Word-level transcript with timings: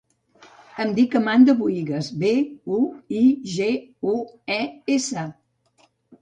Em 0.83 0.93
dic 0.99 1.17
Amanda 1.19 1.53
Buigues: 1.59 2.09
be, 2.23 2.31
u, 2.79 2.79
i, 3.19 3.21
ge, 3.57 3.69
u, 4.15 4.15
e, 4.57 4.59
essa. 4.97 5.29